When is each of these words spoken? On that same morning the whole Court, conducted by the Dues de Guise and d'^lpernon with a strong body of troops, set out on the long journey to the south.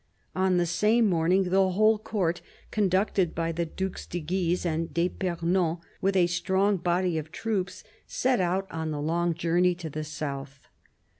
On 0.35 0.57
that 0.57 0.65
same 0.65 1.07
morning 1.07 1.51
the 1.51 1.71
whole 1.73 1.99
Court, 1.99 2.41
conducted 2.71 3.35
by 3.35 3.51
the 3.51 3.67
Dues 3.67 4.07
de 4.07 4.19
Guise 4.19 4.65
and 4.65 4.89
d'^lpernon 4.91 5.79
with 6.01 6.15
a 6.15 6.25
strong 6.25 6.77
body 6.77 7.19
of 7.19 7.31
troops, 7.31 7.83
set 8.07 8.39
out 8.39 8.65
on 8.71 8.89
the 8.89 8.99
long 8.99 9.35
journey 9.35 9.75
to 9.75 9.91
the 9.91 10.03
south. 10.03 10.67